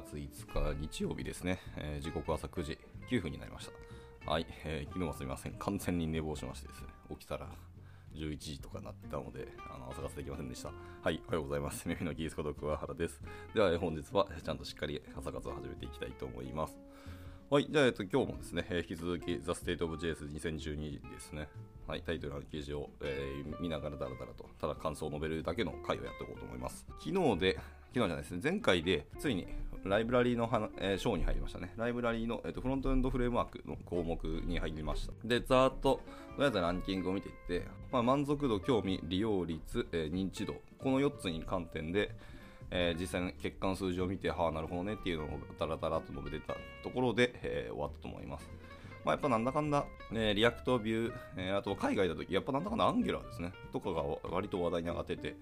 [0.00, 2.78] 月5日日曜日ですね、えー時刻朝9時
[3.10, 3.66] 9分になりまし
[4.24, 4.30] た。
[4.30, 5.52] はい、えー昨日はすみません。
[5.52, 7.46] 完全に寝坊しましてですね、起きたら
[8.14, 10.70] 11時とかなってたので、あの朝活できませんでした。
[11.02, 11.88] はい、おはようございます。
[11.88, 13.22] 耳のキースこと桑原です。
[13.54, 16.76] では、えー本日はちゃんとしっかり朝活を始めていきたいと思います。
[17.48, 21.48] はい、じゃあ、えっと、今日もですね、えー引き続き The State of JS2012 ですね。
[21.86, 26.84] はい、タイトルの記事を、えー見ながらだらだらと、ただ感想を述べるだけの回をやっていこうと思います。
[26.98, 27.60] 昨日で、昨
[27.92, 29.46] 日じゃないですね、前回で、ついに
[29.88, 31.72] ライブラリーの話、えー章に入りましたね。
[31.76, 35.12] ライブラリーの、えっとフロントエンドフレームワークの項目に入りました。
[35.24, 36.00] で、ざーっと、
[36.36, 42.10] とりあえずランキングを見ていって、まあ、満足度、興味、利用率、えー認知度、この4つに観点で、
[42.70, 45.28] えー実際の結果の数字を見て、はあ、なるほどねっていうのを
[45.58, 48.48] ダラダラと述べてたところで、えー終わったと思います。
[49.04, 55.36] まあ、やっぱなんだかんだ、えーリアクトビュー、えーあと海外だと、やっぱなんだかんだアンギュラーですね、とかが割と話題に上がってて、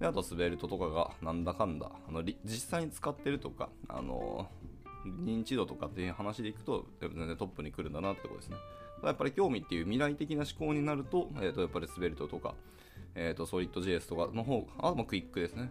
[0.00, 4.46] であとスベルトとかがなんだかんだ、あの実際に使ってるとか、あの
[5.04, 8.56] 認知度とかっていう話でいくと、全然トップに来るんだなってことですね。
[9.02, 12.54] やっぱり興味っていう未来的な思考になると、えー、とやっぱりスベルトとか、
[13.14, 15.70] えー、とソリッド JS とかの方、あともクイックですね。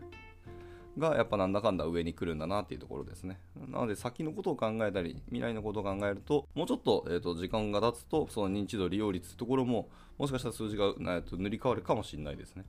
[0.98, 3.40] がやっぱなんだかんだ上に来るんだなっていうところですね。
[3.70, 12.66] なので先のことを考えたり、未来のことを考えると、もうちょっと,、えー、と時間が経つと、その認知度、利用率ってところも、もしかしたら数字が、えー、と塗り替わるかもしれないですね。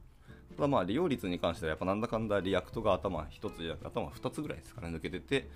[0.59, 5.49] ただまあ利用率に関してはやっぱなんだかんだリアクトが頭1つじゃなくて頭2つぐらいですかね抜けてて、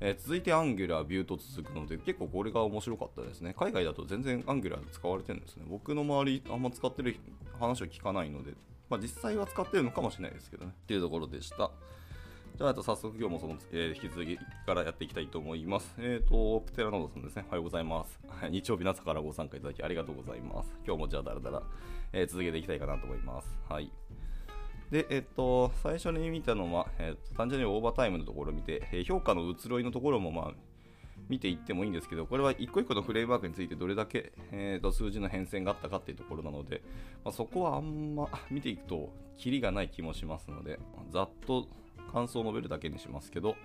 [0.00, 7.16] えー続いてアンギュラー、ビューと続くので結構これが面白かったですね海外だと全然アンギュラー使われてるんですね僕の周りあんま使ってる
[7.60, 8.52] 話を聞かないので、
[8.88, 11.70] まあ、実際は使ってるのかもしれないですけどねっていうところでした
[12.56, 15.94] じゃあ、あと早速今日もその、えー引き続きからやっていきたいと思います。
[15.98, 17.44] えっ、と、プテラノードさんですね。
[17.48, 18.18] おはようございます。
[18.48, 20.72] 日曜日の朝からご参加いただきありがとうございます。
[20.86, 21.62] 今日もじゃあだらだら、
[22.14, 23.58] えー続けていきたいかなと思います。
[23.68, 23.92] はい。
[24.90, 30.52] で、えっと、最初に見たのは、えっと、単純にオーバータイムのところを見て、え評価の移ろいのところも、まあ、
[31.28, 36.82] 見ていってもいいんですけど、これは一個一個のフレームワークについてどれだけ、えーと数字の変遷があったかっていうところなので、
[37.24, 40.78] まあ、そこはあんま見ていくと、キリがない気もしますので、
[41.10, 41.66] ざっと
[42.12, 43.56] 感想を述べるだけにしますけど、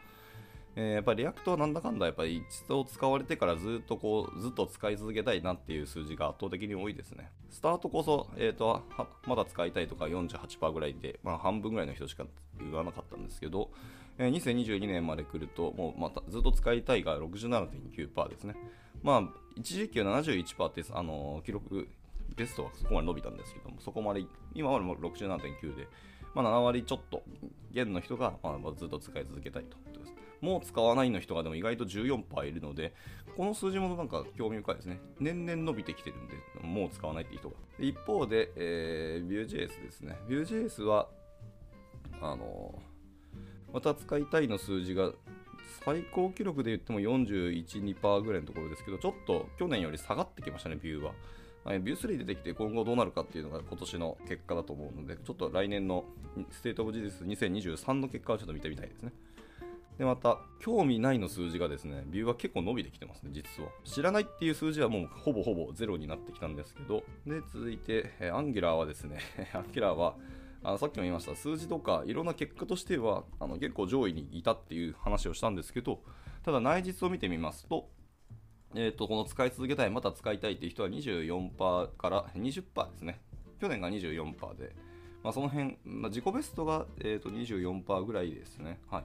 [0.75, 7.29] えーやっぱりリアクトはなんだかんだやっぱり一度使われてからずっとこうずっと使い続けたいなっていう数字が圧倒的に多いですね。
[7.49, 8.81] スタートこそ、えーとは
[9.27, 12.25] まだ使いたいとか48%ぐらいで、まあ、半分ぐらいの人しか
[12.59, 13.71] 言わなかったんですけど、
[14.17, 18.55] えー2022年まで来るともうまたずっと使いたいが67.9%ですね。
[19.03, 19.23] まあ
[19.55, 21.87] 一時期は71%って、あの記録
[22.35, 25.87] ベストはそこまで伸びたんですけども、そこまで、今はもう67.9で、
[26.33, 27.23] まあ、7割ちょっと、
[27.71, 29.77] 現の人が、まあ、ずっと使い続けたいと。
[30.41, 32.93] もう使わないの人がでも意外と14%いるので、
[33.37, 34.99] この数字もなんか興味深いですね。
[35.19, 37.55] 年々伸びてきてるんで、もう使わないっていう人が。
[37.79, 40.17] 一方で、えー、Vue.js ですね。
[40.27, 41.07] Vue.js は、
[42.21, 42.79] あの
[43.73, 45.11] また使いたいの数字が
[45.85, 51.13] 最高記録で言っても41、2%ぐらいのところですけど、ちょっと去年より下がってきましたね、ビューは。
[51.63, 56.05] はいビュー3出てきて今後どうなるかっていうのが今年の結果だと思うので、ちょっと来年の
[56.49, 59.11] State of JS 2023の結果をちょっと見てみたいですね。
[59.97, 63.69] で、また、興味ないの数字がですね、ビューは結構伸びてきてますね、実は。
[63.83, 69.19] 知らないっていう数字はもうほぼほぼゼロになってきたんですけど、で、続いて、えアンギュラーはですね、
[69.53, 70.15] アンギュラーは、
[70.63, 76.01] あさっきも言いました数字とかいろんな結果としてはあの結構上位にいたっていう話をしたんですけど
[76.43, 77.89] ただ内実を見てみますと,、
[78.75, 83.21] えー、とこの使い続けたいまた使いたいっていう人は24%から20%ですね。
[83.59, 84.75] 去年が24%で、
[85.23, 88.79] まあ、その辺、まあ、自己ベストが、えー、と24%ぐらいですね。
[88.89, 89.03] はい。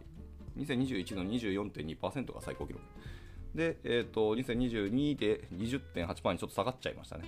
[0.56, 2.84] 2021の24.2%が最高記録
[3.54, 7.24] で、えー、と2022で20.8%にちょっと下がっちゃいましたね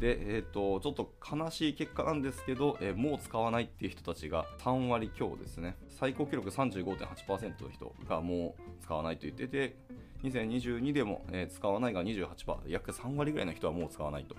[0.00, 9.76] で、えー、とちょっと悲しい結果なんですけど、えーもう使わないっていう人たちが3割強ですね最高記録35.8%の人がもう使わないと言ってて
[10.24, 14.34] 2022でも、えー使わないが28%約3割ぐらいの人はもう使わないと。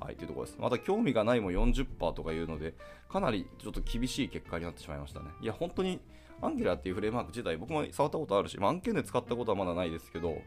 [0.00, 0.58] はい、というところです。
[0.60, 2.74] また、興味がないも40%とかいうので、
[3.08, 5.26] かなりちょっと厳しい結果になってしまいましたね。
[5.40, 6.00] いや、本当に、
[6.40, 10.40] アンギラーっていうフレームワーク自体、僕も触ったことあるし、まあ、案件で使ったことはまだないですけど、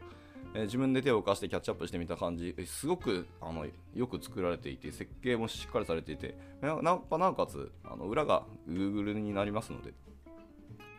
[0.54, 9.94] えー自分で手を動かしてキャッチアップしてみた感じ、すごくあのよく作られていて、設計もしっかりされていて、ななおかつあの裏が Google になりますので、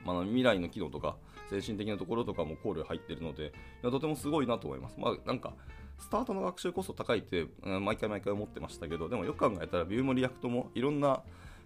[0.05, 1.17] まあ、未来の機能とか
[1.49, 4.95] 精神的なところとかも考慮入ってるのでいやとてもすごいなと思います。
[4.99, 5.53] まあ、なんか
[5.99, 11.21] スタートの学習コスト高いって、うん毎回毎回思ってましたけどでもよく考えたらビューもリアクトもいろんな、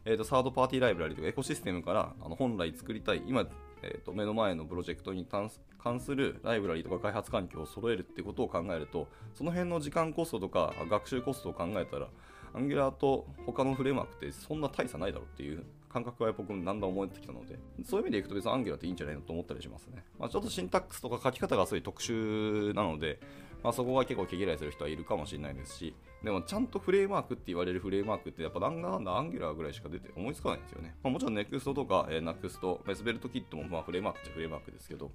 [0.09, 3.45] えー、とサードパーティーライブラリとかエコシステムからあの本来作りたい今、
[3.81, 5.51] えー、と目の前のプロジェクトに関
[5.99, 12.07] するライブラリとか開発環境を揃えるってことを考えるとその辺の時間コストとか学習コストを考えたら
[12.53, 20.03] Angular と他のフレームワークってそんな大差ないだろうっていう感覚は僕もだんだん思ってきたので、そういう意味でいくと別に Angular っていいんじゃないのと思ったりしますね。
[20.19, 23.19] まあ、ちょっとシンタックスとか書き方がすごい特殊なので、
[23.63, 30.95] まあ、そこが結構毛嫌いする人はいるかもしれないですし、でもちゃんとフレームワークって言われるフレームワークってやっぱなんだかんだ Angular ぐらいしか出て思いつかないんですよね。
[31.03, 35.11] まあ、もちろん Next とか、えー、Next、ベスベルトキットもまあフレームワークっちゃフレームワークですけど、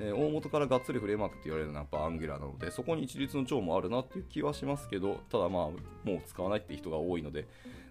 [0.00, 7.46] えー、大元からがっつりフレームワークって言われるのはやっぱアンギュラーなので、そこに一律の長もあるなっていう気はしますけど、ただまあ、もう使わないって人が多いので、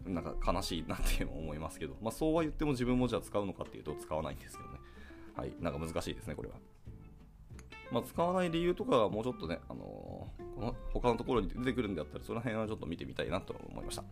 [0.05, 4.79] なんか悲しいなっていうの思いますけど、まあそうは言っても自分もじゃあ使うのかっていうと使わないんですけどね。
[5.35, 6.55] はい、なんか難しいですね、これは。
[7.91, 14.03] まあ、使わない理由とかはもうちょっとね、あのー、この他のところに出てくるんであったら、その辺はちょっと見てみたいなと思いました。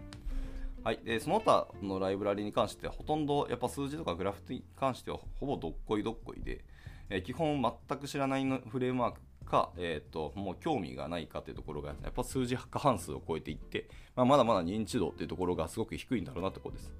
[0.84, 6.64] はい、でその他のライブラリに関してはほとんどやっぱ数字とかグラフに関してはほぼどっこいどっこいで、
[7.10, 16.94] えー、基本全く知らないのフレームワークか、えーと、もう興味がないかというところがやっぱ数字過半数を超えていって、まあ、まだまだ認知度というところがすごく低いんだろうなところです。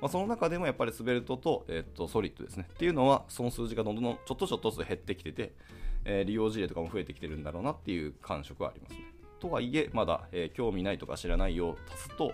[0.00, 5.54] まあ、その中でもやっぱりスベルトと,、えーと、ソリッドですねっていうのはその数字がどんどんちょっとちょっとずつ減ってきてて、
[6.06, 9.00] え、利用事例とかも増えてきてるんだろうなっていう感触はありますね。
[9.40, 12.32] とはいえまだ、え、興味ないとか知らないを足すと、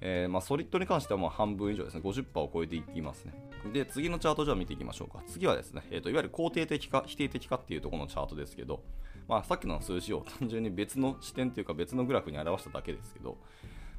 [0.00, 3.32] えー、まあ、ソリッドに関してはもう半分以上ですね50%を超えていきますね。
[3.72, 5.22] で、次のチャートじゃあ見ていきましょうか。
[5.26, 8.82] 次はですね、えーと、いわゆる肯定的か否定的かっていうところのチャートですけど、
[9.28, 13.38] まあ、さっきの数字を単純に別の視点というか別のグラフに表しただけですけど、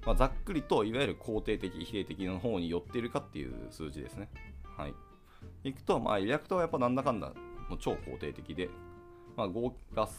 [0.06, 4.30] まあ、ざっくりといわゆる肯定的、否定的の方に寄っているかっていう数字ですね。
[4.78, 4.94] はい。
[5.64, 7.34] いくと、まあ、リアクトはやっぱなんだかんだ
[7.70, 8.70] もう超肯定的で、
[9.36, 9.74] まあ、合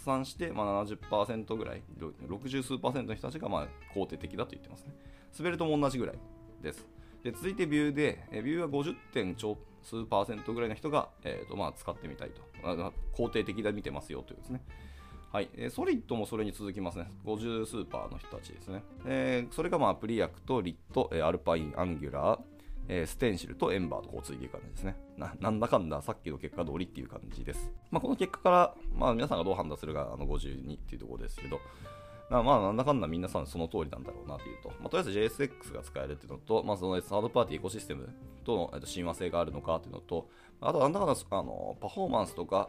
[0.04, 4.92] 算して、まあ70%ぐらい、60数パーセントの人たちがまあ肯定的だと言ってますね。
[5.36, 6.18] 滑るとも同じぐらい
[6.62, 6.86] です。
[7.22, 12.42] で続いてビューで、えビューは50点超数パーセントぐらいの人が、えーとまあ、使ってみたいと。
[12.62, 14.62] まあ肯定的で見てますよというですね。
[15.32, 17.10] はい、えソリッドもそれに続きますね。
[17.24, 18.82] 50スーパーの人たちですね。
[19.06, 22.55] えー、それがまあプリアクとリット、えアルパイン、アンギュラー、
[22.88, 25.34] えー、ステンシルとエンバーとこうついていく感じですねな。
[25.40, 27.70] なんだかんださっきの結果通りっていう感じです。
[27.90, 31.60] まあ、この結果から、まあ、皆さんがどう判断するかあの52っていうところですけど、
[32.30, 38.08] まあ、なんだかんだ皆さんその通りなんだろうなというと、まあ、とりあえず JSX が使えるっていうのと、まあ、そのサードパーティーエコシステム
[38.44, 40.28] との、親和性があるのかっていうのと、
[40.60, 42.68] あとなんだかんだあのパフォーマンスとか、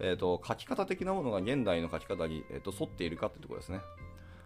[0.00, 3.80] えっと、書き方的なものが現代の書き方に、えっと、沿っているかっていうところですね。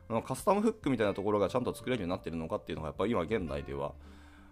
[0.09, 3.93] あのカスタムフックみたいなところがちゃんと作れるようになっているのかっていうのがやっぱり今現代では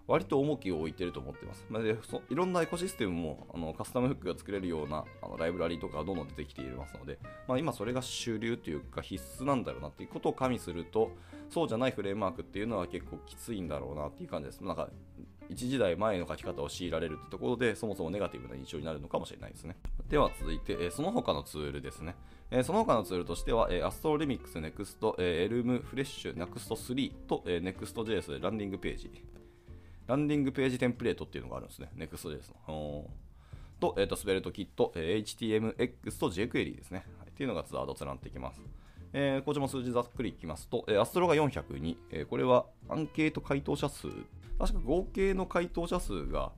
[0.08, 1.66] 割と重きを置いてると思ってます。
[1.69, 11.12] まあ、でそいろんなエコシステムもあのカスタムフックが作れるようなあのライブラリとかがどんどん出てきていますので、まあ、今それが主流というか必須なんだろうなっていうことを加味すると、
[11.50, 14.64] そうじゃないフレームワークっていうのは結構きついんだろうなっていう感じです。
[14.64, 14.88] なんか
[15.50, 19.76] 一時代前の書き方を強いられるってところで、そもそもネガティブな印象になるのかもしれないですね。
[20.08, 22.16] では続いて、えその他のツールですね。
[22.50, 29.11] えその他のツールとしては、えアストロリミックス、ネクスト、えエルムフレッシュ、ネクスト3と、えネクスト JS ランディングページ。
[30.08, 31.90] ランディングページテンプレートっていうのがあるんですね。
[31.96, 33.05] Next.js の。
[33.78, 37.05] と、えっ、ー、と、スベルトキット、え HTMX と jQuery ですね。
[37.19, 38.60] はい、っていうのがツアーとつながっていきます。
[39.12, 44.08] えー、こちらも数字ざっくりいきますと、えー、アストロが402、えー、これはアンケート回答者数、
[44.58, 46.52] 確か合計の回答者数が、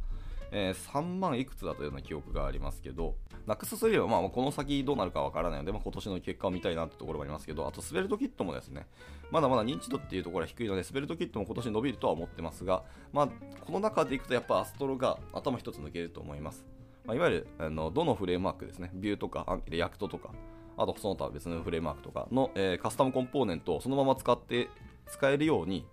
[0.53, 3.17] えー、3万いくつだったような記憶がありますけど、
[3.47, 8.87] ナックス3はまあこの先どうなるかわからないので、まあ、今年の結果を見たいなってところがありますけど、あとスベルトキットもですね、
[9.31, 13.29] まだまだ認知度っていうところは低いので、スベルトキットも今年伸びるとは思ってますが、まあ、
[13.65, 16.65] この中でいくとやっぱ Astro が頭一つ抜けると思います。
[17.05, 20.31] まあ、いわゆるあのどのフレームワークですね、 Vue とか React とか、
[20.77, 24.69] あとその他別のフレームワークとかの、えー、カスタムコンポーネントをそのまま使って
[25.07, 25.87] 使えるように、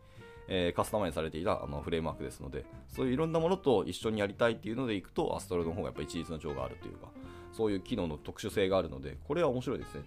[0.48, 7.08] えー、カスタマイズされていたあのフレームワークですので、そういういろんなものと一緒にやりたいっていうのでいくと、 Astro の方がやっぱり一日の長があるというか、
[7.52, 10.02] そういう機能の特殊性があるので、これは面白いですね。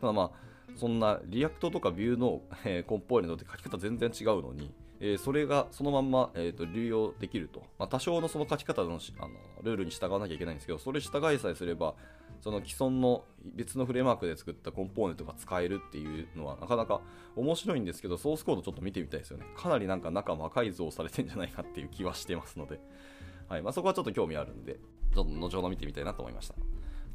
[0.00, 0.30] ただまあ、
[0.76, 8.88] そんな React とか Vue の、えー、コンポーネントって書き方全然違うのに、えー、それがそのまんま、えーと、流用できると、まあ、多少のその書き方の
[9.18, 9.30] あの
[9.62, 11.94] ルールに従わなきゃいけないんですけど、それ従いさえすれば、
[12.40, 17.00] その既存の別のフレームワークで作ったコンポーネントが使えるっていうのはなかなか
[17.36, 19.46] 面白いんですけど、ソースコードちょっと見てみたいですよね。
[19.56, 22.80] かなりなんか中魔改造されてんじゃないかっていう気はしてますので、
[23.48, 24.78] はいまあ、そこはちょっと興味あるんで、
[25.14, 26.54] ちょっと後ほど見てみたいなと思いました。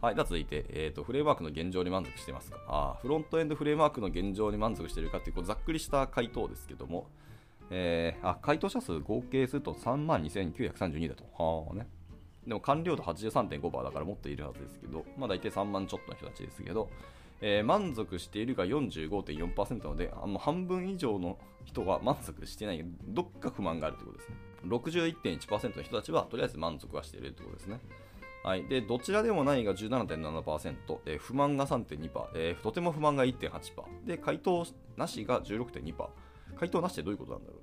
[0.01, 2.59] はい、では続いて、えーと、フレームワークの現状に満足していますか？
[2.67, 7.07] あフロントエンドフレームワークの現状に満足しているかっていうこうざっくりした回答ですけども、
[7.71, 11.23] えー、あ回答者数合計すると3万2932だと。
[11.33, 11.87] はあね。
[12.47, 16.89] でも完了度83.5%だからもっといるはずですけど、まあ大体3万ちょっとの人たちですけど、
[17.41, 24.35] えー、満足しているが45.4%なので、あの半分以上の人が満足してない、どっか不満があるということですね。
[24.65, 27.79] 61.1%の人たちはとりあえず満足はしているということですね。
[28.43, 36.07] はい、でどちらでもないが17.7%、えー、不満が3.2%、えー、とても不満が1.8%で回答なしが16.2%
[36.55, 37.61] 回答なしってどういうことなんだろう？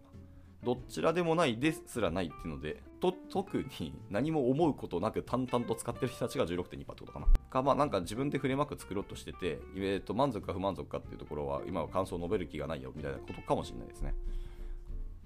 [0.64, 7.26] どちらでもないですらないっていうので、と特に何も思うことなく淡々と使ってる人たちが16.2%ってことかな。
[7.50, 14.14] か、まあなんか自分でフレームワーク作ろうとしてて、えー、と満足か不満足かっていうところは、今は感想を述べる気がないよみたいなことかもしれないですね。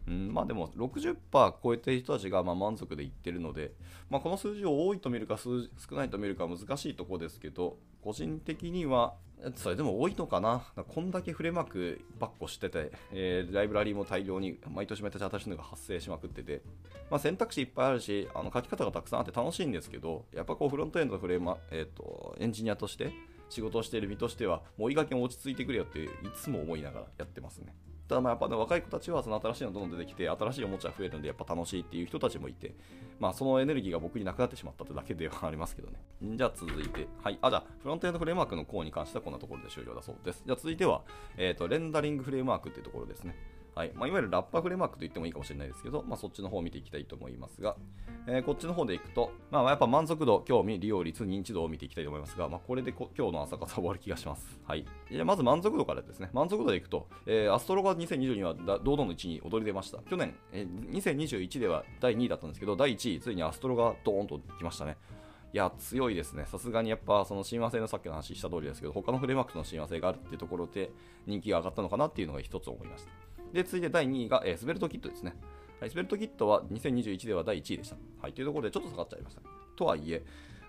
[0.08, 1.16] うん、まあでも60%
[1.62, 3.72] 超えてる人たちがま満足でいってるので、
[4.08, 7.76] まあ、この数字を多いと見るか少ないと見るか難しいところですけど、
[8.06, 9.14] 個人的には
[9.56, 10.62] それでも多いのかな
[10.94, 16.62] こんだけフレームワークばっこしてて、えー、ライブラリーも大量に毎年毎年新しいのが発生しまくってて、
[17.10, 23.12] まあ、選択肢いっぱいあるしあの書き方がたくさんあって楽しいんですけどやっぱこうフロントエンドのフレーム、えーと、エンジニアとして
[23.48, 26.08] 仕事をしている身としてはもういい加減落ち着いてくれよってい
[26.40, 27.74] つも思いながらやってますね。
[28.08, 32.74] ただまあやっぱね、若い子たちはその新しいのどんどん出てきて、新しいおもちゃ増えるんで、やっぱ楽しいっていう人たちもいて、
[33.18, 36.00] まあそのエネルギーが僕になくなってしまったってだけではありますけどね。
[36.22, 37.38] じゃあ続いて、はい。
[37.42, 40.42] あ、じゃあフロントエンドフレームワークの項に関してはこんなところで終了だそうです。
[40.46, 41.02] じゃあ続いては、
[41.36, 43.36] えっ、ー、と、レンダリングフレームワークっていうところですね。
[43.76, 47.76] はいまあ、いわゆるラッパフレームワークと言ってもいいかもしれないですけど、まあ、そっちの方を見ていきたいと思いますが、
[48.26, 54.58] えー、こっちの方でいくと、まあ、やっぱ満足度、興味、利用率、認知度を見ていきたいと思いますが、まあ、これで今日の朝方終わる気がします。
[54.64, 59.98] はい、じゃまず満足度からですね、満足度でいくと、えー、アストロが2022は堂々の1位に躍り出ました。
[60.08, 64.96] 去年、えー、2021では第2位だったんですけど、第1位、ついにアストロがドーンと来ましたね。
[65.52, 66.46] いや、強いですね。
[66.46, 70.90] さすがにやっぱ、その親和性のさっきの話した通りですけど、他のフレームワークとの親和性があるっていうところで
[71.26, 73.25] 人気が上がったのかなっていうのが一つ思いました。
[73.52, 75.34] で、続いて第2位が、えー、スベルトキットですね。
[75.80, 77.96] はい、スベルトキットは2021では第1位でした。
[78.20, 79.42] はい、というところでちょっと下がっちゃいました。
[79.76, 80.24] とはいえ、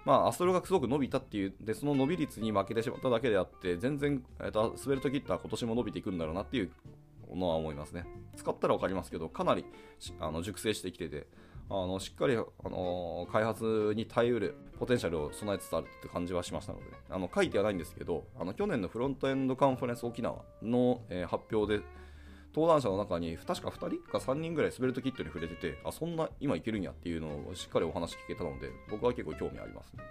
[0.06, 6.72] まあ、アストロがすごく伸びたっていう、で、その伸び率に負けてしまっただけであって、全然、えーと、スベルトキットは今年も伸びていくんだろうなっていう
[7.36, 8.06] のは思いますね。
[8.36, 9.66] 使ったら分かりますけど、かなり
[10.20, 11.28] あの熟成してきてて、
[11.70, 21.84] あのしっかり、あの開発に耐えうるポテンシャルを備えつつあるって感じはしましたので、あの書いてはないんですけど、あの去年のフロントエンドカンファレンス沖縄の、えー、発表で、
[22.58, 30.04] 登壇者の中に確か2人か3人ぐらいスベルトキットに触れてて、あ、そんな今いけるんやっていうのをしっかりお話聞けたので、僕は結構興味ありますね。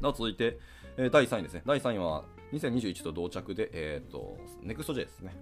[0.00, 0.60] では続いて、
[0.96, 1.62] え、第3位ですね。
[1.66, 5.34] 第3位は2021と同着で、えっ、ー、と、NEXTJ ですね。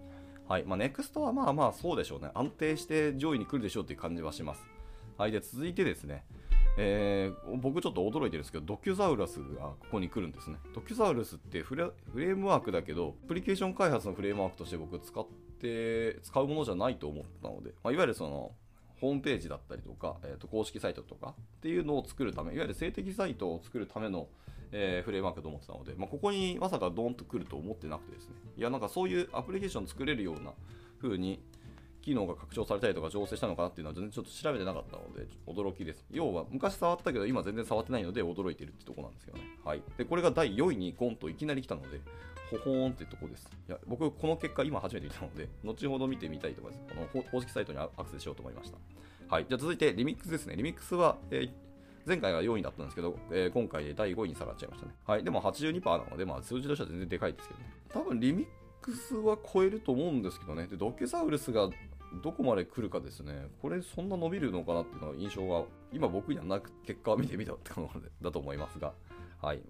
[0.49, 0.65] はい。
[0.65, 2.31] まあ、NEXT はまあまあそうでしょうね。
[2.33, 4.65] 安定して上位に来るでしょうっていう感じはします。
[5.19, 5.31] はい。
[5.31, 6.25] で、続いてですね、
[6.79, 10.57] えー、僕ちょっと驚いてるんですけど、ドキュザウラスがここに来るんですね。
[10.75, 15.27] ドキュザウラスってフレームワークだけど、アプリケーション開発のフレームワークとして僕使っ
[15.59, 18.53] て使うものじゃないと思ったので、まあ、いわゆるその
[19.01, 24.29] ホームページだったりとか、えー、と公式サイトとかっていうのを作るため、いわゆる性的サイトを作るための、
[24.73, 30.53] えー、フレームワークと思ってたので、まあ、ここにまさかドーンと来ると思ってなくてですね、いや、なんかそういうアプリケーション作れるような
[31.01, 31.41] 風に
[32.03, 36.05] 機能が拡張されたりとか調整したのかなっていうのは全然ちょっと調べてなかったので、驚きです。
[36.11, 39.45] 要は、昔触ったけど、今全然触ってないので驚いてるってとこなんですけどね。
[39.65, 39.83] はい。
[39.97, 42.01] で、これが第4位にゴンといきなり来たので、
[42.51, 43.49] ほほーんってとこです。
[43.69, 46.95] いや、僕、この結果、今初めて見たので、 後ほど見てみたいと思います。
[47.13, 48.79] この公式サイトにアクセスしようと思いました。
[49.29, 49.47] はい。
[49.49, 50.57] じゃあ続いて、リミックスですね。
[50.57, 51.53] リミックスは、えー
[52.09, 54.95] 前回は4位だったんですけど、えー、今回で第5位に下がっちゃいましたね。
[55.07, 55.25] はい。
[55.25, 57.67] でも82%なので、まあ数字としては全然でかいですけどね。
[57.91, 58.47] 多分リミッ
[58.81, 60.67] クスは超えると思うんですけどね。
[60.69, 61.69] で、ドキュサウルスが
[62.23, 63.49] どこまで来るかですね。
[63.61, 68.95] これそんな伸びるのかなっていうのは印象が、今僕にはなく結果を見てみたってことだと思いますが。
[69.43, 69.61] はい。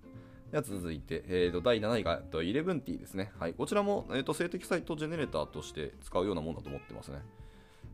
[0.50, 3.32] では続いて、えー、と第7位がえー、と 11t ですね。
[3.38, 7.18] はい、こちらも、えー、と静的サイトジェネレーターとして使うようなもんだと思ってますね。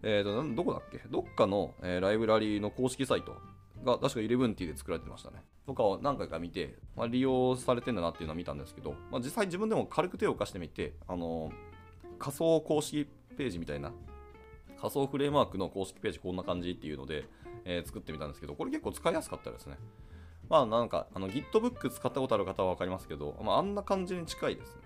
[0.03, 0.99] えー、とどこだっけ？
[1.11, 3.37] どっかの、えー、ライブラリの公式サイト
[3.85, 5.43] が確か 11t で作られてましたね。
[5.67, 13.07] とかを何回か見て、まあ、利用されてんだなっていうのは見たんですけど、まあ、実際自分でも軽く手を貸してみて、あのー、仮想公式
[13.37, 13.93] ページみたいな
[14.79, 17.25] 仮想フレームワークの公式ページこんな感じっていうので、
[17.65, 19.79] えー、作ってみたんですけど、これ結構使いやすかったですね。
[20.49, 24.83] まあなんか、あの Gitbook 使ったことある方は分かりますけど、まあ、あんな感じに近いですね。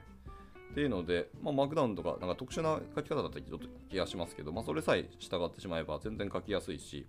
[0.71, 7.07] っていうので、まあ、マークダウンとか、なんか特殊な書き方だったりちょっと気がしますけど、まあ、それさえ従ってしまえば全然書きやすいし、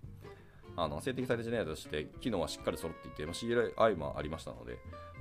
[0.76, 4.78] あの静的サイトジェネとして機能はしっかり揃っていて、まあ、CLI もありましたので、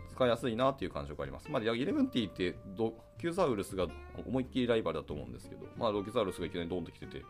[0.10, 1.50] 使いやすいなっていう感触があります。
[1.52, 3.88] まあ、11T ってドキュザウルスが
[4.26, 7.24] 思いっきりライバルだと思うんですけど、まあ、ドキュザウルスがいきなりドンと来てて、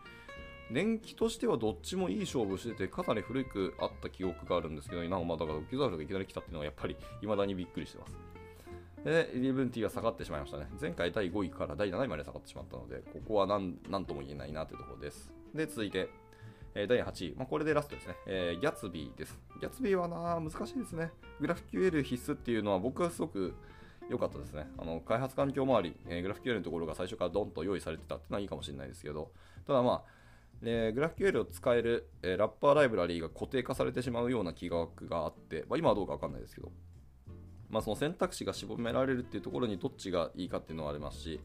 [0.70, 8.16] 年季としてはどっちもいい勝負してて、かなり古くあった記憶があるんですけど、今まだからドキュザルがいきなり来たっていうのはやっぱり未だにびっくりしてます。
[9.04, 10.68] で、リブンティは下がってしまいましたね。
[10.80, 15.32] 前回第5位から第7位まで下がってしまったので、ここは何何とも言えないなというところです。
[15.54, 16.08] で、続いて、
[16.74, 19.38] えー、第8位、まあ、これでラストですね、えー、ギャツビーです。
[19.60, 21.10] ギャツビーはな、難しいですね。
[21.40, 23.54] グラフ QL 必須っていうのは僕はすごく
[24.08, 24.68] 良かったですね。
[24.78, 29.32] あの開発環境周り、えー、グラフ QL のところが最初からドンと用意されてたっていうのはいいかもしれないですけど、
[29.66, 30.19] ただまあ、
[30.62, 36.70] で、グラフ QL を使える、えー、ラッパーライブラリーが固定化されてしまうような気ががあって、まあ、今はどうかわかんないですけど、
[37.70, 41.40] まあ、その選択肢が絞められるっていうところにどっちがいいかっていうのはありますし、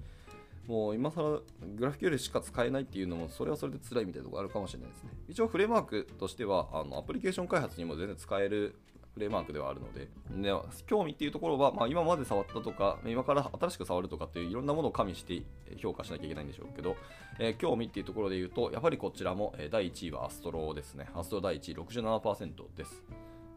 [0.67, 1.41] もう今更
[1.77, 5.12] グラフ QL しか使えないっていうのも、それはそれで辛いみたいなところあるかもしれないですね。
[5.29, 8.75] 一応フレームワークとしては、あのアプリケーション開発にも全然使える
[9.15, 10.53] フレームワークではあるので、で
[10.86, 15.41] 興味っていうところは、まあ、今まで触ったとか、今から新しく触るとかっていういろんなものを加味して
[15.77, 16.98] 評価しなきゃいけないんでしょうけど、
[17.39, 21.07] えー、興味っていうところで言うと、やはりこちらも、第1位はアストロですね。
[21.15, 23.03] アストロ第1位67%です。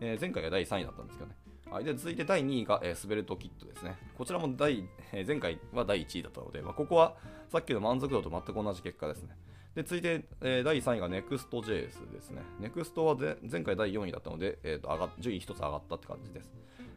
[0.00, 1.36] えー、前回が第3位だったんですけどね。
[1.70, 3.96] はい、で続いて第2位が、えー、スベルトキットですね。
[4.16, 7.16] こちらも第、えー、前回は第1位だったので、まあ、ここは
[7.50, 9.36] さっきの満足度と全く同じ結果ですね。
[9.78, 12.42] で続いて、えー、第3位が NEXTJS ですね。
[12.60, 16.52] NEXT は前回第4位だったので、えーと、上が順位1つ上がったって感じです。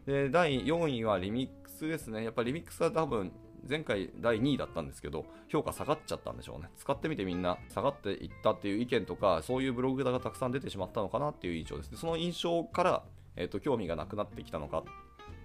[0.08, 2.24] で第4位はリミックスですね。
[2.24, 3.32] やっぱりリミックスは多分
[3.70, 6.70] 前回第2位だったんですけど、評価下がっちゃったんでしょうね。
[6.76, 11.92] 使ってみてみんな下がっていったっていう意見とか、そういうブログがたくさん出てしまったのかなっていう印象です。
[11.92, 13.04] でその印象から、
[13.36, 14.84] えーと、興味がなくなってきたのか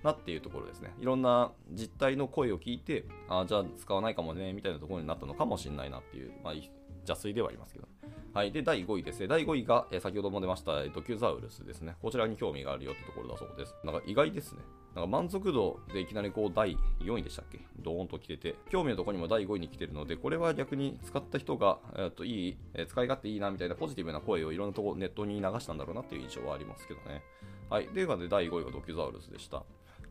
[0.02, 0.94] なっていうところですね。
[1.00, 7.88] いろんな実態の声を聞いて、あじゃあ使わないかもね、みたいなところになったのかもしれないなっていう、まあ、邪推ではありますけど。
[8.34, 8.52] はい。
[8.52, 9.28] で、第5位ですね。
[9.28, 11.96] 第5位が、えー、先ほども出ました、ドキュザウルスですね。
[12.02, 13.74] こちらに興味があるよってところだそうです。
[13.82, 14.60] なんか意外ですね。
[14.94, 17.60] なんか満足度でいきなりこう第4位でしたっけ？
[17.78, 27.22] ドーンと来てて、興味のところにも第5位に来てるので、これは逆に使った人が、えー、といい、えー、使い勝手いいなみたいなポジティブな声をいろんなところネットに流したんだろうなっていう印象はありますけどね。
[27.70, 27.88] はい。
[27.88, 29.64] で、で第5位がドキュザウルスでした。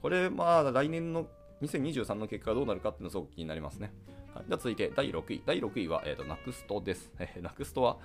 [0.05, 1.25] これ、まあ、来年の
[1.63, 3.91] 2023の結果がどうなるかっていうのすごく気になりますね。
[4.35, 5.41] はい、では続いて第6位。
[5.43, 7.11] 第6位は、えーと、と NUXT です。
[7.17, 7.97] えー、NUXT は、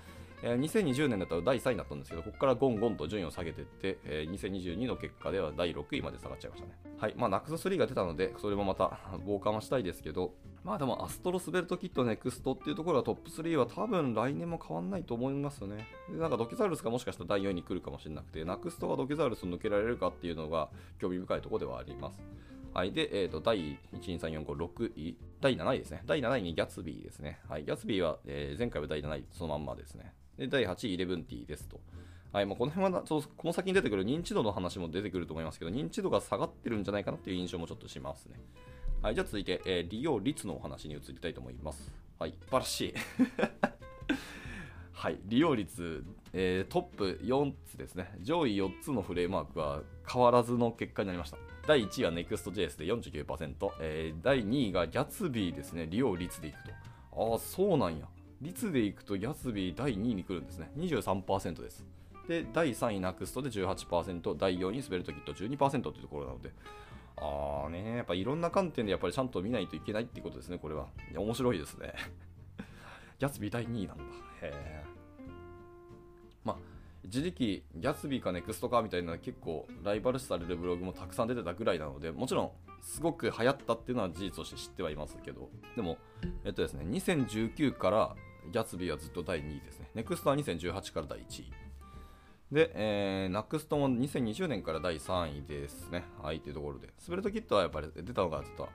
[0.43, 6.75] えー、2020年だったら第3位だったんですけど、ここからゴンゴンと順位を下げていって、えー、2022の結果では第6位まで下がっちゃいましたね。
[6.99, 7.15] はい。
[7.17, 15.87] まあ、NUXT3 が出たので、それもまた 傍観はしたいですけど、まあでも、 Astro SvelteKit Next っていうところはトップ3は多分来年も変わんないと思いますよね。
[16.11, 22.23] でなんか Docusaurus がもしかしたら第4位に来るかもしれなくて、 Nuxt が Docusaurus を抜けられるかっていうのが興味深いところではあります。
[22.73, 22.93] はい。
[22.93, 25.17] で、えっ、ー、と、第1、2、3、4、5、6位。
[25.41, 26.03] 第7位ですね。
[26.07, 27.41] 第7位に Gatsby ですね。
[27.49, 27.65] はい。
[27.65, 30.15] Gatsby は、えー、前回は第7位、そのまんまですね。
[30.41, 31.79] で、第8位、 Eleventy ですと。
[32.33, 38.41] はい、まあ、この辺はちょこの先に出てくる認知度の話も出てくると思いますけど、認知度が下がってるんじゃないかなっていう印象もちょっとしますね。
[39.03, 41.93] はい、じゃあ続いて、えー、利用率のお話に移りたいと思います。
[42.19, 42.95] はい、素晴らしい。
[44.93, 48.15] はい、利用率、えー、トップ4つですね。
[48.21, 51.39] 上位4つのフレームワークは変わらずの結果になりました。
[51.67, 55.87] 第1位は NEXTJS で49%、えー、第2位がギャツビーですね。
[55.91, 56.71] 利用率でいくと。
[57.33, 58.07] ああ、そうなんや。
[58.41, 60.71] 率でいくとギャツビー第2位に来るんですね。
[60.77, 61.85] 23%です。
[62.27, 66.53] で、第3位ナクストで18%、第4位スベルトキット12%というところなので、
[67.17, 70.87] あーね、やっぱいろんな観点でやっぱりちゃんと見ないといけないっていうことですね、これは。
[71.11, 71.95] いや、面白いですね。
[73.19, 74.05] ギャツビー第2位なんだ。
[74.43, 74.85] へえ。
[76.45, 76.57] まあ、
[77.03, 82.51] 一時期、ギャツビーかネクストかみたいな結構ライバル視されるブログもたくさん出てたぐらいなので、もちろん
[82.81, 85.99] すごく流行ったっていうのは事実として知ってはいますけど、でも、
[86.45, 88.17] えっとですね、2019から
[88.53, 89.91] ギャツビーはずっと第2位ですね。
[89.95, 91.53] ネクストは2018から第1位。
[92.53, 96.05] で、えー、ナクストも2020年から第3位ですね。
[96.21, 96.89] はい、というところで。
[96.99, 98.69] スプレッドキットはやっぱり出たのがちょっと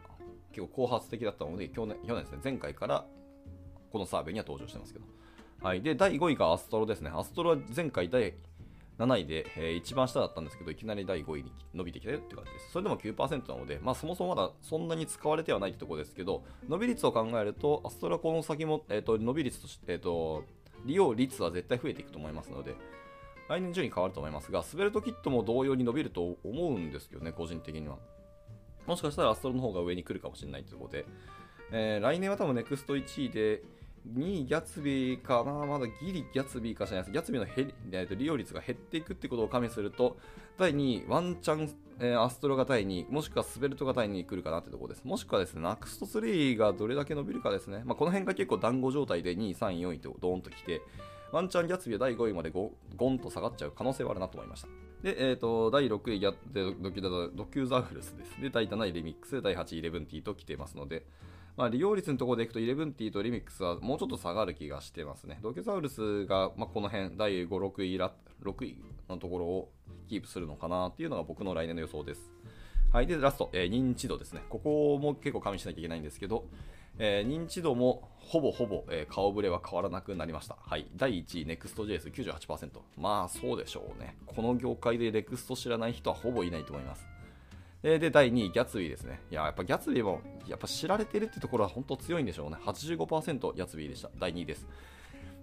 [0.53, 3.05] 結構後発的だったので、去年去年ですね、前回から
[3.91, 5.05] このサーベイには登場してますけど。
[5.61, 5.81] はい。
[5.81, 7.11] で、第5位がアストロですね。
[7.13, 8.33] アストロは前回第
[8.97, 12.71] 7位で、えー、一番下だったんですけど、いきなり第5位に伸びてきたよって感じです。
[12.71, 20.43] それでも9%なので、まあそもそもまだそんなに使われてはないってところですけど、伸び率を考えると、アストラこの先も、えーと、伸び率として、えーと、
[20.85, 22.75] 利用率は絶対増えていくと思いますので、
[23.49, 27.97] 来年順位変わると思いますが、スベルトキットも同様に伸びると思うんですけどね、個人的には。
[28.87, 31.05] もしかしたらアストロの方が上に来るかもしれないということで、
[31.71, 33.61] えー、来年は多分ネクスト1位で、
[34.13, 37.13] 2位ギャツビーかな、まだギリギャツビーかしらないです。
[37.13, 37.73] ギャツビーの減
[38.17, 40.17] 利用率が減っていくってことを加味すると、
[40.57, 45.05] 第2位、ワンチャン、えー、アストロが第2位、もしくはスベルトが第2位来るかなってところです。
[45.05, 47.83] もしくはですね、ナクスト3がどれだけ伸びるかですね。
[47.85, 50.81] まあ、この辺が結構団子状態で2位、3位、4位とドーンと来て、
[51.31, 54.67] ワンチャンギャツビーは第5位までゴゴンと下がっちゃう可能性はあるなと思いました。
[55.01, 58.41] で、えーと、第6位ギャドキューザウルスです。
[58.41, 61.05] で、第7位リミックス、第8位イレブンティーと来てますので、
[61.57, 65.39] まあ、利用率のところでいくと、イレブンティーとリミックスはもうちょっと下がる気がしてますね。
[65.41, 68.13] ドキュサウルスが、まあ、この辺、第5、6位ら、
[68.43, 68.77] 6位
[69.09, 69.71] のところを
[70.09, 72.21] キープするのかなっていうのが僕の来年の予想です。
[72.91, 73.07] はい。
[73.07, 74.41] で、ラスト、えー、認知度ですね。
[74.49, 76.45] ここも結構加味しなきゃいけないんですけど、
[76.97, 80.57] えー、認知度もほぼほぼ、えー、顔ぶれは変わらなくなりました。
[80.61, 80.87] はい。
[80.95, 82.69] 第1位、NEXTJS98%。
[82.97, 84.17] まあ、そうでしょうね。
[84.25, 87.05] この業界で NEXT 知らない人はほぼいないと思います。
[87.87, 89.21] えで、第2位、ギャツビーですね。
[89.29, 92.57] いや、やっぱギャツビーも、やっぱ知られてるってところは本当強いんでしょうね。
[92.65, 94.09] 85%ギャツビーでした。
[94.17, 94.67] 第2位です。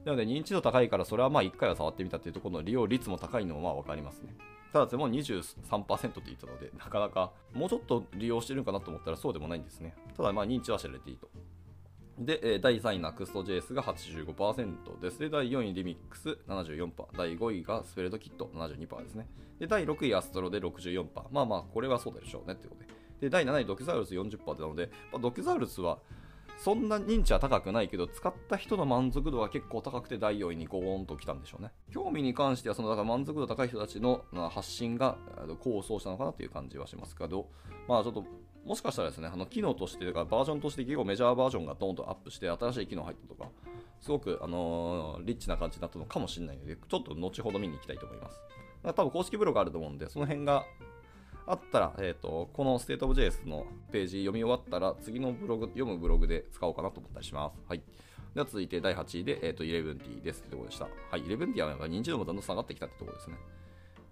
[0.04, 4.34] なので、認知度高いから、それはまあ1回は触ってみたっていうところの利用率も高いのもまあ分かりますね。
[4.72, 9.94] ただでも23%って言ったので、なかなかもうちょっと利用してるのかなと思ったらそうでもないんですね。
[10.16, 11.28] ただまあ認知は知られていいと。
[12.24, 15.18] で、え第3位 NEXTJS が85%です。
[15.18, 19.28] で、第4位リミックス74%、第5位がスペルトキット72%ですね。
[19.58, 21.06] で、第6位アストロで64%。
[21.30, 22.88] まあまあ、これはそうでしょうねってことで。
[23.20, 25.98] で、第7位ドキュザウルス40%なので、まあ、ドキュザウルスは
[26.58, 31.70] そんな認知は高くないけど、使った人の満足度は結構高くて第4位にゴーンと来たんでしょうね。
[31.90, 37.48] 興味に関しては、そのだから満足度高い人たちの発信があの功を奏したのかなという感じはしますけど、
[37.88, 38.24] まあちょっと、
[38.64, 43.50] もしかしたらですね、あの機能として、かバージョンとして結構メジャーバージョンがドーンとアップして、新しい機能入ったとか、
[44.00, 48.40] すごく、あのーリッチな感じになったのかもしれないので、ちょっと後ほど見に行きたいと思います。
[48.84, 50.64] 多分公式ブログあると思うんで、その辺が
[51.46, 57.60] あったら、えー、とこの State of JS のページ読み終わったら、次のブログ読むブログで使おうかなと思ったりします。
[57.68, 57.82] はい。
[58.34, 60.86] では続いて第8位で、えー、と 11T ですってところでした。
[61.10, 63.36] はい、11T はやっぱ認知度もだんだん下がってきたってところですね。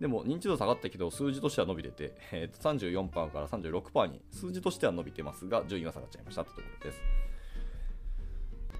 [0.00, 7.02] でも認知度下がったけど数字としては伸びてて、えー、と34%から36%に数字としては伸びてますが順位が下がっちゃいましたってところです。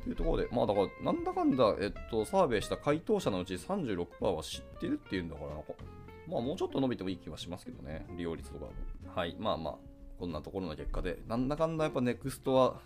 [0.03, 5.75] というところで、まあだから、なんだかんだ、えっと、サーベイした回答者のうち36%は知ってるっていうんだから、なんか
[6.27, 8.73] まあもうちょっと伸びてもいい気はしますけどね、利用率とかも。
[9.15, 9.75] はい、まあまあ、
[10.19, 12.81] こんなところの結果で、なんだかんだやっぱ NEXT は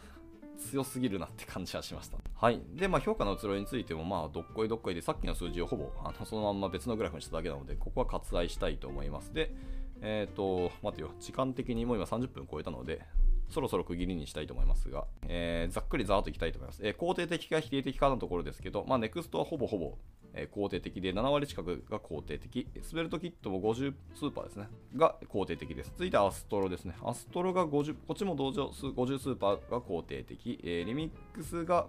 [0.59, 2.19] 強すぎるなって感じはしました。
[2.35, 2.61] はい。
[2.75, 9.33] で、まあ評価の移ろいについても、まあどっこいどっこいで、さっきの数字をほぼあのそのまんま別のグラフにしただけなので、ここは割愛したいと思います。
[9.33, 9.55] で、
[10.01, 13.03] えっ、と、待てよ、時間的にもう今30分超えたので、
[13.51, 16.87] そろそろ区切りにしたいと思いますが、えーざっくりざーっといきたいと思います。
[16.87, 19.97] えー肯定的か否定的かのところですけど、まあ、NEXT はほぼほぼ、
[20.33, 25.91] えー肯定的で、7割近くが肯定的、スベルトキットも50スーパーですね、が肯定的です。
[25.93, 26.95] 続いてアストロですね。
[27.05, 31.87] アストロが50、こっちも同時数50スーパーが肯定的、えーリミックスが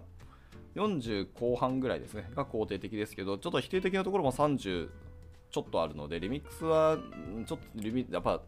[0.74, 4.90] 40後半ぐらいですね、が肯定的ですけど、ちょっと否定的なところも30
[5.50, 6.98] ちょっとあるので、リミックスは、
[7.46, 8.42] ちょっとリミやっぱ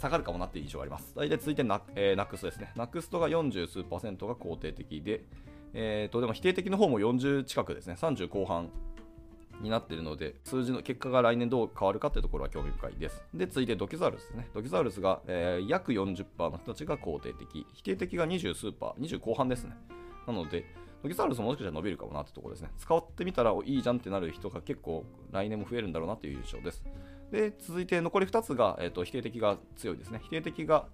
[0.00, 1.14] 下がるかもなっていう印象があります。
[1.16, 2.72] 大体続いてナ,、えー、ナックスですね。
[2.76, 5.24] ナックストが40数パーセントが肯定的で、
[5.72, 8.70] えー、とでも否定的の方も40近くですね、30後半
[9.60, 13.22] になっているので、数字の結果が来年どう変わるかというところは興味深いです。
[13.32, 14.48] で、続いてドキュザウルスですね。
[14.52, 19.76] ドキュザウルスが、えー約40%の人たちが肯定的、否定的が20数パー、20後半ですね。
[20.26, 20.66] なので、
[21.02, 22.70] ドキュザウルスももしかしたら伸びるかもなってところですね。
[22.76, 26.84] 使ってみたらいいじゃんってなる人が結構来年も増えるんだろうなという印象です。
[27.30, 30.20] で、続いて残り2つが、えー、と否定的が強いですね。
[30.22, 30.86] 否定的が、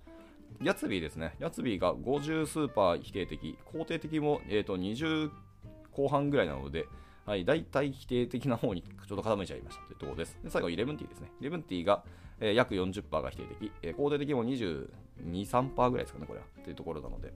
[0.63, 1.35] ヤツビーですね。
[1.39, 5.31] ヤツビーが50スーパー否定的、肯定的も、えー、と20
[5.93, 6.87] 後半ぐらいなので、
[7.25, 10.39] はい、大体否定的な方にちょっと傾いちゃいましたというところです。
[10.43, 11.31] で最後、11T ですね。
[11.41, 12.05] 11T が、
[12.41, 14.89] えー約40%が否定的、えー肯定的も22、
[15.21, 16.47] 3%ぐらいですかね、これは。
[16.65, 17.33] というところなので、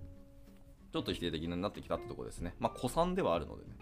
[0.93, 2.55] ちょっと否定的になってきたってところですね。
[2.59, 3.77] まあ、古参ではあるのでね、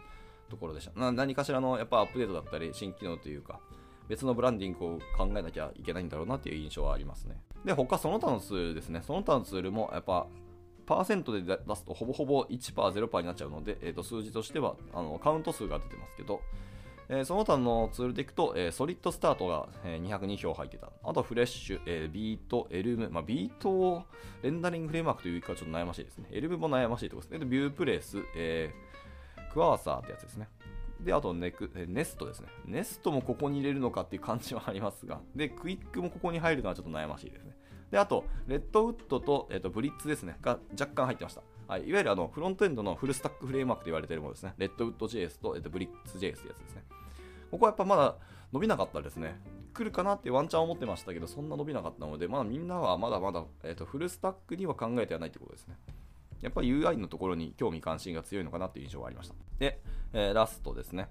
[0.50, 0.98] ところでした。
[0.98, 3.60] な何かしらのやっぱアップデートだったり、新機能というか、
[4.08, 7.36] 別のブランディングを考えなきゃいけないんだろうなっていう印象はありますね。
[7.64, 9.02] で、他その他のツールですね。
[9.02, 10.26] その他のツールもやっぱ、
[10.86, 16.42] パーセントで出すとほぼほぼ1%、0%になっちゃうので、えー、と数字としてはあのカウント数が出てますけど、
[17.08, 20.90] えーその他のツールでいくと、えー SolidStart が、えー202票入ってた。
[21.02, 24.04] あと Fresh、えー Vite、Elm、まあ、 Vite を
[24.42, 26.28] レンダリングフレームワークというかちょっと悩ましいですね。
[26.30, 27.38] Elm も悩ましいところですね。
[27.38, 28.94] で、 VuePress、えー
[29.54, 30.48] Quasar ってやつですね。
[31.04, 32.48] で、あとネク、 Nest ですね。
[32.64, 37.54] Nest もここに入れるのかっていう感じはありますが、 で、クイックもここに入るのはちょっと悩ましいですね。
[37.90, 41.42] で、あと、レッドウッドと,、えーと Blitz ですね、が若干入ってました。
[41.66, 44.54] はい、いわゆるあのフロントエンドのフルスタックフレームワークと言われているものですね。
[44.58, 46.84] レッドウッド JS と,、えーとブリッツ JS ってやつですね。
[47.50, 48.16] ここはやっぱまだ
[48.52, 49.40] 伸びなかったですね。
[49.72, 55.76] 来るかなってワンチャン思ってましたけど、そんな伸びなかったので、まだみんなはまだまだ、えーとフルスタックには考えてはないってことですね。
[56.44, 59.34] やっぱり UI のところに興味関心が強いのかなという印象がありました。
[59.58, 59.80] で、
[60.12, 61.08] えーラストですね。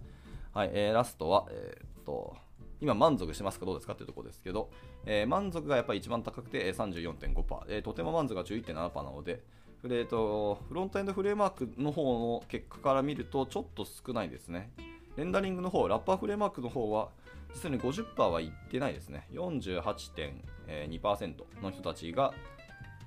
[0.53, 2.35] はい、えーラストは、えーっと、
[2.79, 4.69] 今満足してますかどうですかっていうところですけど、
[5.05, 9.43] えー満足がやっぱり一番高くて34.5%、えーとても満足が11.7%なので、
[9.81, 14.71] フレートフロントエンドフレームワークの方の結果から見るとちょっと少ないですね。
[15.17, 17.09] レンダリングの方、ラッパーフレームワークの方は、
[17.53, 19.27] 実に50%はいってないですね。
[19.31, 22.33] 48.2%の人たちが、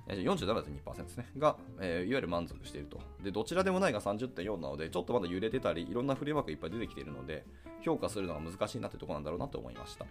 [0.07, 1.29] 47.2%ですね。
[1.37, 2.99] が、えーいわゆる満足していると。
[3.23, 7.45] で、どちらでもないが30.4なので、ちょっとまだ揺れてたり、いろんなフレームワークいっぱい出てきているので、
[7.81, 10.05] 評価するのが難しいなというとこなんだろうなと思いました。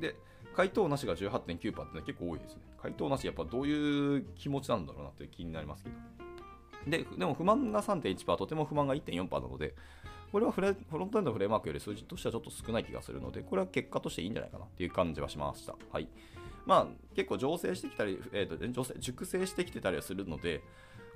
[0.00, 0.14] で、
[0.54, 2.62] 回答なしが18.9%ってのは結構多いですね。
[2.80, 5.96] 回答なし、やっぱどういう気持ちなんだろうなって気になりますけど。
[6.86, 9.74] で、でも不満が3.1%、とても不満が1.4%なので、
[10.30, 15.74] これはフレフロントエンドフレームワークより数字としてはちょっと少ない気がするので、これは結果としていいんじゃないかなっていう感じはしました。
[15.90, 16.08] はい。
[16.68, 20.62] まあ、結構醸成してきたり、えーと醸成熟成してきてたりはするので、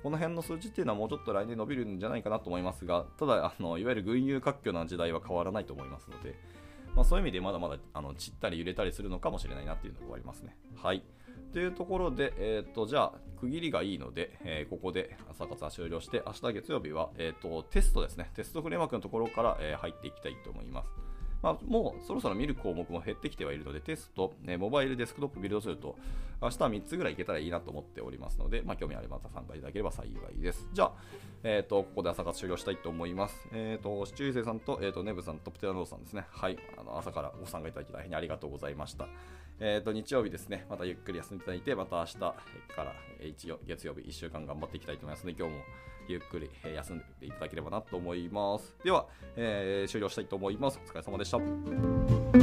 [0.01, 6.35] この辺の数字っていうのはもうちょっと来年伸びるんじゃないかなと思いますが、ただ、あのいわゆる群雄割拠な時代は変わらないと思いますので、
[6.93, 10.57] まあ、そういう意味でまだまだあの散ったり揺れたりするのかもしれないなっていうのがありますね。
[10.75, 11.03] はい。
[11.53, 21.12] というところで、えーと、じゃあ、区切りがいいので、えー、ここで朝活は終了して、明日月曜日は、えーと、テストですね、テストフレームワークのところから、えー、入っていきたいと思います。
[21.43, 25.97] まあ、もうそろそろ見る項目も減ってきてはいるので、テスト、ね、モバイルデスクトップビルドすると、
[26.41, 30.67] 明日は3つぐらいいけたらいいなと思っておりますので、まあ、興味あればまた参加いただければ幸いです。
[30.71, 30.93] じゃあ、
[31.43, 33.47] えっ、ー、と、ここで朝活終了したいと思います。
[33.51, 36.25] えっ、ー、と、シチューセさんと、えっ、ー、と、ネブさん、トップテラノーさんですね。
[36.29, 36.57] はい。
[36.77, 39.07] あの朝からご参加いただき大変にありがとうございました。
[39.59, 42.35] えっ、と、日曜日ですね、またゆっくり休んでいただいて、また明日か
[42.77, 45.61] ら月曜日1週間頑張っていきたいと思いますので、今日も
[46.07, 48.75] ゆっくり休んでいただければなと思います。
[48.83, 50.79] では、えー、終了したいと思います。
[50.83, 52.42] お疲れ様でした。